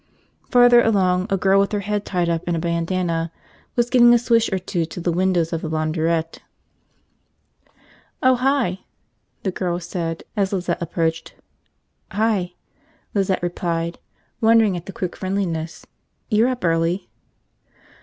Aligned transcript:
Farther 0.49 0.81
along 0.81 1.27
a 1.29 1.37
girl 1.37 1.59
with 1.59 1.73
her 1.73 1.81
head 1.81 2.05
tied 2.05 2.27
up 2.27 2.47
in 2.47 2.55
a 2.55 2.59
bandana 2.59 3.31
was 3.75 3.91
giving 3.91 4.15
a 4.15 4.17
swish 4.17 4.51
or 4.51 4.57
two 4.57 4.83
to 4.83 4.99
the 4.99 5.11
windows 5.11 5.53
of 5.53 5.61
the 5.61 5.69
launderette. 5.69 6.39
"Oh, 8.23 8.33
hi," 8.33 8.79
the 9.43 9.51
girl 9.51 9.79
said 9.79 10.23
as 10.35 10.51
Lizette 10.53 10.81
approached. 10.81 11.35
"Hi," 12.13 12.53
Lizette 13.13 13.43
replied, 13.43 13.99
wondering 14.41 14.75
at 14.75 14.87
the 14.87 14.91
quick 14.91 15.15
friendliness. 15.15 15.85
"You're 16.31 16.49
up 16.49 16.65
early." 16.65 17.07